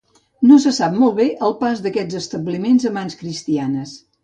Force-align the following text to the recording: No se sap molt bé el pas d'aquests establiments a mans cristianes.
No 0.51 0.55
se 0.63 0.71
sap 0.77 0.95
molt 1.01 1.15
bé 1.19 1.27
el 1.49 1.53
pas 1.61 1.85
d'aquests 1.85 2.19
establiments 2.23 2.91
a 2.91 2.95
mans 2.99 3.21
cristianes. 3.23 3.97